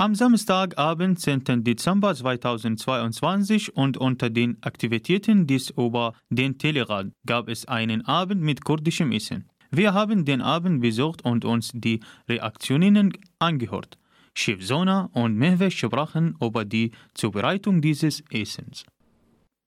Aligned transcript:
Am 0.00 0.14
Samstagabend, 0.14 1.18
10. 1.18 1.64
Dezember 1.64 2.14
2022 2.14 3.74
und 3.74 3.96
unter 3.96 4.30
den 4.30 4.56
Aktivitäten 4.62 5.48
des 5.48 5.70
über 5.70 6.12
den 6.30 6.56
Tellerrand 6.56 7.14
gab 7.26 7.48
es 7.48 7.66
einen 7.66 8.06
Abend 8.06 8.40
mit 8.40 8.62
kurdischem 8.64 9.10
Essen. 9.10 9.50
Wir 9.72 9.94
haben 9.94 10.24
den 10.24 10.40
Abend 10.40 10.82
besucht 10.82 11.24
und 11.24 11.44
uns 11.44 11.72
die 11.74 11.98
Reaktionen 12.28 13.12
angehört. 13.40 13.98
Chef 14.34 14.64
Sona 14.64 15.10
und 15.14 15.34
Mehve 15.34 15.68
sprachen 15.72 16.36
über 16.40 16.64
die 16.64 16.92
Zubereitung 17.14 17.80
dieses 17.82 18.22
Essens. 18.30 18.84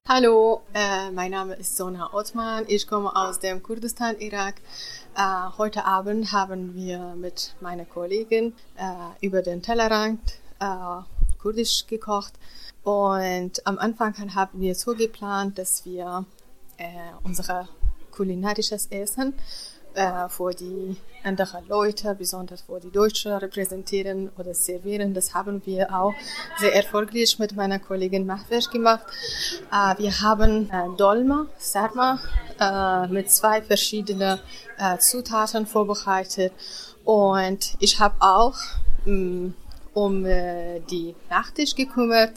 Hallo, 0.07 0.63
äh, 0.73 1.11
mein 1.11 1.31
Name 1.31 1.54
ist 1.54 1.77
Sona 1.77 2.11
Othman. 2.13 2.65
Ich 2.68 2.88
komme 2.88 3.15
aus 3.15 3.39
dem 3.39 3.61
Kurdistan, 3.61 4.18
Irak. 4.20 4.55
Äh, 5.15 5.57
heute 5.59 5.86
Abend 5.86 6.31
haben 6.33 6.73
wir 6.73 7.13
mit 7.15 7.55
meiner 7.61 7.86
Kollegin 7.86 8.54
äh, 8.77 9.25
über 9.25 9.41
den 9.43 9.61
Tellerrand 9.61 10.19
äh, 10.59 11.04
Kurdisch 11.39 11.86
gekocht. 11.86 12.33
Und 12.83 13.65
am 13.65 13.78
Anfang 13.78 14.15
haben 14.36 14.59
wir 14.59 14.73
so 14.73 14.95
geplant, 14.95 15.59
dass 15.59 15.86
wir 15.86 16.25
äh, 16.78 16.86
unser 17.23 17.70
kulinarisches 18.09 18.87
Essen 18.87 19.36
äh, 19.93 20.29
für 20.29 20.51
die 20.51 20.97
anderen 21.23 21.68
Leute, 21.68 22.15
besonders 22.15 22.61
für 22.61 22.79
die 22.79 22.91
Deutschen 22.91 23.33
repräsentieren 23.33 24.29
oder 24.37 24.54
servieren. 24.54 25.14
Das 25.14 25.33
haben 25.33 25.61
wir 25.65 25.93
auch 25.93 26.14
sehr 26.57 26.75
erfolgreich 26.75 27.37
mit 27.39 27.55
meiner 27.55 27.79
Kollegin 27.79 28.25
Mahvesh 28.25 28.69
gemacht. 28.69 29.05
Äh, 29.71 29.97
wir 29.97 30.21
haben 30.21 30.69
äh, 30.69 30.95
Dolma, 30.97 31.47
Sarma, 31.57 32.19
äh, 32.59 33.08
mit 33.08 33.31
zwei 33.31 33.61
verschiedenen 33.61 34.39
äh, 34.77 34.97
Zutaten 34.97 35.66
vorbereitet. 35.66 36.53
Und 37.03 37.75
ich 37.80 38.00
habe 38.00 38.16
auch 38.19 38.55
mh, 39.05 39.14
mm, 39.16 39.53
um 39.94 40.25
äh, 40.25 40.80
die 40.80 41.16
Nachtisch 41.30 41.75
gekümmert. 41.75 42.33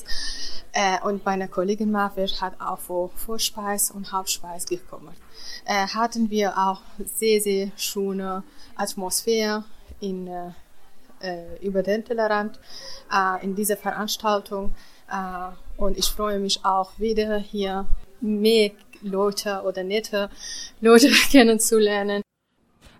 Äh, 0.73 1.01
und 1.05 1.25
meine 1.25 1.49
Kollegin 1.49 1.91
Mahvesh 1.91 2.41
hat 2.41 2.61
auch 2.61 2.79
für 2.79 3.11
Vorspeis 3.17 3.91
und 3.91 4.13
Hauptspeis 4.13 4.67
gekümmert 4.67 5.15
äh, 5.65 5.87
hatten 5.87 6.31
wir 6.31 6.57
auch 6.57 6.81
sehr, 7.05 7.41
sehr 7.41 7.71
schöne 7.77 8.43
Atmosphäre 8.77 9.65
in, 10.01 10.27
äh, 10.27 10.51
äh, 11.21 11.67
über 11.67 11.83
den 11.83 12.05
Tellerrand 12.05 12.59
äh, 13.13 13.45
in 13.45 13.55
dieser 13.55 13.77
Veranstaltung. 13.77 14.75
Äh, 15.11 15.81
und 15.81 15.99
ich 15.99 16.07
freue 16.07 16.39
mich 16.39 16.65
auch 16.65 16.99
wieder 16.99 17.39
hier 17.39 17.87
mehr 18.21 18.73
Leute 19.03 19.63
oder 19.65 19.83
nette 19.83 20.31
Leute 20.81 21.09
kennenzulernen. 21.31 22.23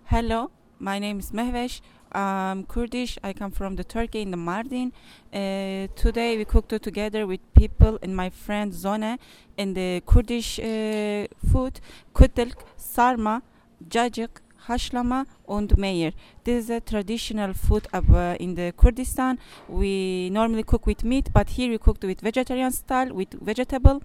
Hello, 0.05 0.49
my 0.79 0.99
name 0.99 1.19
is 1.19 1.31
Mehvesh. 1.31 1.81
I'm 2.11 2.63
Kurdish. 2.65 3.17
I 3.23 3.33
come 3.33 3.51
from 3.51 3.75
the 3.75 3.83
Turkey 3.83 4.21
in 4.21 4.31
the 4.31 4.37
Mardin. 4.37 4.91
Uh, 5.33 5.87
today 5.95 6.37
we 6.37 6.45
cooked 6.45 6.81
together 6.81 7.27
with 7.27 7.41
people 7.53 7.99
and 8.01 8.15
my 8.15 8.29
friend 8.29 8.73
Zone 8.73 9.17
in 9.57 9.73
the 9.73 10.01
Kurdish 10.05 10.59
uh, 10.59 11.27
food, 11.51 11.79
kutilk, 12.13 12.55
sarma, 12.77 13.41
cacık, 13.89 14.41
haşlama 14.67 15.25
and 15.47 15.77
meyer. 15.77 16.13
This 16.43 16.65
is 16.65 16.69
a 16.69 16.79
traditional 16.79 17.53
food 17.53 17.87
of, 17.93 18.09
uh, 18.09 18.35
in 18.39 18.55
the 18.55 18.73
Kurdistan. 18.77 19.37
We 19.67 20.29
normally 20.29 20.63
cook 20.63 20.87
with 20.87 21.03
meat, 21.03 21.29
but 21.33 21.49
here 21.49 21.69
we 21.69 21.77
cooked 21.77 22.03
with 22.03 22.21
vegetarian 22.21 22.71
style 22.71 23.13
with 23.13 23.33
vegetable 23.41 24.01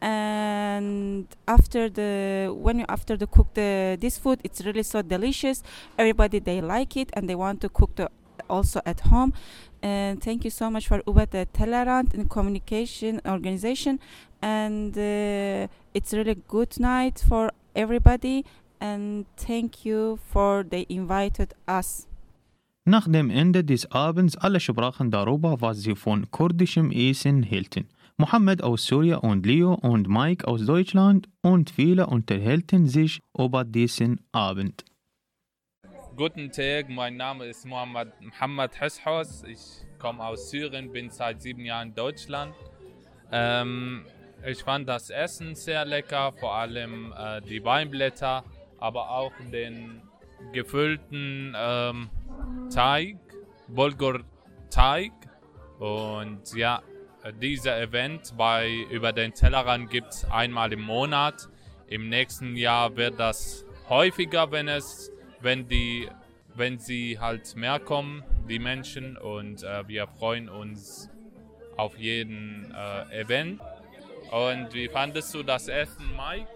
and 0.00 1.26
after 1.46 1.88
the 1.88 2.54
when 2.56 2.78
you 2.78 2.84
after 2.88 3.16
the 3.16 3.26
cook 3.26 3.52
the 3.54 3.96
this 4.00 4.18
food 4.18 4.40
it's 4.44 4.64
really 4.64 4.82
so 4.82 5.02
delicious. 5.02 5.62
Everybody 5.98 6.38
they 6.38 6.60
like 6.60 6.96
it 6.96 7.10
and 7.14 7.28
they 7.28 7.34
want 7.34 7.60
to 7.62 7.68
cook 7.68 7.96
the 7.96 8.08
also 8.48 8.80
at 8.86 9.00
home. 9.00 9.32
And 9.82 10.22
thank 10.22 10.44
you 10.44 10.50
so 10.50 10.70
much 10.70 10.88
for 10.88 11.02
Uba 11.06 11.26
the 11.26 11.46
Telerant 11.52 12.14
and 12.14 12.28
communication 12.28 13.20
organization. 13.26 14.00
And 14.42 14.96
uh, 14.96 15.68
it's 15.94 16.12
really 16.12 16.36
good 16.48 16.78
night 16.80 17.22
for 17.28 17.50
everybody. 17.74 18.44
And 18.80 19.26
thank 19.36 19.84
you 19.84 20.18
for 20.32 20.64
they 20.64 20.86
invited 20.88 21.54
us. 21.66 22.06
Nach 22.84 23.06
dem 23.06 23.28
Ende 23.28 23.64
des 23.64 23.84
Abends 23.92 24.36
alle 24.36 24.60
sprachen 24.60 25.10
darüber, 25.10 25.60
was 25.60 25.82
sie 25.82 25.94
von 25.94 26.30
kurdischem 26.30 26.90
Essen 26.90 27.42
hielten. 27.42 27.86
Mohammed 28.20 28.64
aus 28.64 28.86
Syrien 28.86 29.20
und 29.20 29.46
Leo 29.46 29.74
und 29.74 30.08
Mike 30.08 30.48
aus 30.48 30.66
Deutschland 30.66 31.28
und 31.40 31.70
viele 31.70 32.08
unterhielten 32.08 32.88
sich 32.88 33.22
über 33.32 33.64
diesen 33.64 34.20
Abend. 34.32 34.84
Guten 36.16 36.50
Tag, 36.50 36.88
mein 36.88 37.16
Name 37.16 37.46
ist 37.46 37.64
Mohammed 37.64 38.08
Mohammed 38.20 38.80
Heshos. 38.80 39.44
Ich 39.44 39.60
komme 40.00 40.24
aus 40.24 40.50
Syrien, 40.50 40.90
bin 40.90 41.10
seit 41.10 41.40
sieben 41.40 41.64
Jahren 41.64 41.90
in 41.90 41.94
Deutschland. 41.94 42.56
Ähm, 43.30 44.04
ich 44.44 44.64
fand 44.64 44.88
das 44.88 45.10
Essen 45.10 45.54
sehr 45.54 45.84
lecker, 45.84 46.32
vor 46.32 46.56
allem 46.56 47.14
äh, 47.16 47.40
die 47.42 47.64
Weinblätter, 47.64 48.42
aber 48.80 49.10
auch 49.10 49.32
den 49.52 50.02
gefüllten 50.52 51.54
ähm, 51.56 52.10
Teig, 52.74 53.16
Bulgur-Teig. 53.68 55.12
Und 55.78 56.52
ja, 56.56 56.82
dieser 57.40 57.80
Event 57.80 58.34
bei 58.36 58.86
Über 58.90 59.12
den 59.12 59.34
Tellerrand 59.34 59.90
gibt 59.90 60.08
es 60.14 60.24
einmal 60.30 60.72
im 60.72 60.82
Monat. 60.82 61.48
Im 61.88 62.08
nächsten 62.08 62.56
Jahr 62.56 62.96
wird 62.96 63.18
das 63.18 63.64
häufiger, 63.88 64.50
wenn 64.50 64.68
es, 64.68 65.10
wenn 65.40 65.68
die, 65.68 66.08
wenn 66.54 66.78
sie 66.78 67.18
halt 67.18 67.56
mehr 67.56 67.80
kommen, 67.80 68.22
die 68.48 68.58
Menschen. 68.58 69.16
Und 69.16 69.62
äh, 69.62 69.86
wir 69.88 70.06
freuen 70.06 70.48
uns 70.48 71.10
auf 71.76 71.96
jeden 71.98 72.74
äh, 72.74 73.20
Event. 73.20 73.60
Und 74.30 74.74
wie 74.74 74.88
fandest 74.88 75.34
du 75.34 75.42
das 75.42 75.68
Essen, 75.68 76.10
Mike? 76.16 76.48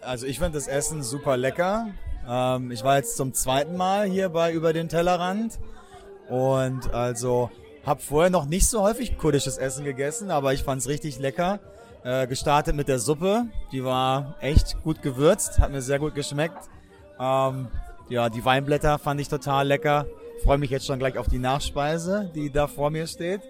Also 0.00 0.26
ich 0.26 0.38
fand 0.38 0.54
das 0.54 0.66
Essen 0.66 1.02
super 1.02 1.36
lecker. 1.36 1.90
Ähm, 2.28 2.70
ich 2.70 2.82
war 2.82 2.96
jetzt 2.96 3.16
zum 3.16 3.32
zweiten 3.32 3.76
Mal 3.76 4.06
hier 4.06 4.28
bei 4.28 4.52
Über 4.52 4.72
den 4.72 4.88
Tellerrand. 4.88 5.58
Und 6.28 6.92
also 6.92 7.50
hab 7.84 8.02
vorher 8.02 8.30
noch 8.30 8.46
nicht 8.46 8.68
so 8.68 8.82
häufig 8.82 9.16
kurdisches 9.16 9.56
Essen 9.56 9.84
gegessen, 9.84 10.30
aber 10.30 10.52
ich 10.52 10.62
fand's 10.62 10.88
richtig 10.88 11.18
lecker. 11.18 11.60
Äh, 12.02 12.26
gestartet 12.26 12.74
mit 12.74 12.88
der 12.88 12.98
Suppe, 12.98 13.44
die 13.72 13.84
war 13.84 14.36
echt 14.40 14.82
gut 14.82 15.02
gewürzt, 15.02 15.58
hat 15.58 15.70
mir 15.70 15.82
sehr 15.82 15.98
gut 15.98 16.14
geschmeckt. 16.14 16.70
Ähm, 17.18 17.68
ja, 18.08 18.30
die 18.30 18.42
Weinblätter 18.44 18.98
fand 18.98 19.20
ich 19.20 19.28
total 19.28 19.66
lecker. 19.66 20.06
Freue 20.42 20.56
mich 20.56 20.70
jetzt 20.70 20.86
schon 20.86 20.98
gleich 20.98 21.18
auf 21.18 21.28
die 21.28 21.38
Nachspeise, 21.38 22.30
die 22.34 22.50
da 22.50 22.66
vor 22.66 22.90
mir 22.90 23.06
steht. 23.06 23.42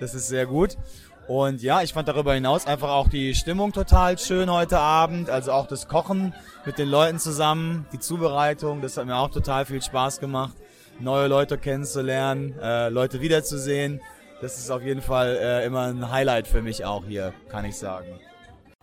Das 0.00 0.14
ist 0.14 0.28
sehr 0.28 0.46
gut. 0.46 0.78
Und 1.26 1.60
ja, 1.60 1.82
ich 1.82 1.92
fand 1.92 2.08
darüber 2.08 2.32
hinaus 2.32 2.66
einfach 2.66 2.88
auch 2.88 3.08
die 3.08 3.34
Stimmung 3.34 3.74
total 3.74 4.18
schön 4.18 4.50
heute 4.50 4.78
Abend. 4.78 5.28
Also 5.28 5.52
auch 5.52 5.66
das 5.66 5.86
Kochen 5.86 6.32
mit 6.64 6.78
den 6.78 6.88
Leuten 6.88 7.18
zusammen, 7.18 7.86
die 7.92 7.98
Zubereitung, 7.98 8.80
das 8.80 8.96
hat 8.96 9.04
mir 9.04 9.16
auch 9.16 9.30
total 9.30 9.66
viel 9.66 9.82
Spaß 9.82 10.20
gemacht 10.20 10.54
neue 11.00 11.28
Leute 11.28 11.58
kennenzulernen, 11.58 12.58
äh, 12.60 12.88
Leute 12.88 13.20
wiederzusehen. 13.20 14.00
Das 14.40 14.58
ist 14.58 14.70
auf 14.70 14.82
jeden 14.82 15.02
Fall 15.02 15.36
äh, 15.40 15.66
immer 15.66 15.86
ein 15.86 16.10
Highlight 16.10 16.46
für 16.46 16.62
mich 16.62 16.84
auch 16.84 17.04
hier, 17.04 17.32
kann 17.48 17.64
ich 17.64 17.76
sagen. 17.76 18.20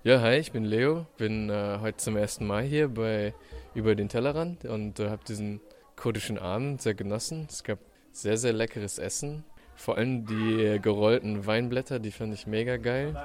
Ja, 0.04 0.22
hi, 0.22 0.36
ich 0.36 0.52
bin 0.52 0.66
Leo, 0.66 1.06
bin 1.18 1.50
äh, 1.50 1.80
heute 1.82 1.98
zum 1.98 2.18
ersten 2.18 2.46
Mal 2.46 2.64
hier 2.64 2.90
bei 2.90 3.34
Über 3.74 3.96
den 3.96 4.10
Tellerrand 4.10 4.66
und 4.66 5.00
äh, 5.00 5.10
habe 5.10 5.24
diesen 5.28 5.62
kurdischen 5.96 6.38
Abend 6.38 6.82
sehr 6.82 6.94
genossen. 6.94 7.48
Es 7.50 7.64
gab 7.64 7.80
sehr, 8.12 8.38
sehr 8.38 8.54
leckeres 8.54 9.00
Essen. 9.00 9.44
Vor 9.76 9.98
allem 9.98 10.26
die 10.26 10.80
gerollten 10.82 11.46
Weinblätter, 11.46 12.00
die 12.00 12.12
fand 12.12 12.34
ich 12.34 12.48
mega 12.48 12.78
geil. 12.78 13.16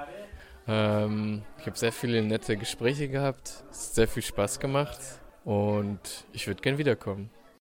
Ähm, 0.66 1.42
ich 1.58 1.66
habe 1.66 1.76
sehr 1.76 1.92
viele 1.92 2.22
nette 2.22 2.56
Gespräche 2.56 3.08
gehabt, 3.08 3.64
sehr 3.70 4.08
viel 4.08 4.22
Spaß 4.22 4.60
gemacht 4.60 4.98
und 5.44 6.00
ich 6.32 6.46
würde 6.46 6.60
gern 6.60 6.78
wiederkommen. 6.78 7.30